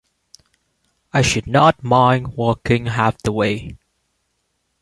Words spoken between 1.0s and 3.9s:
I should not mind walking half the way.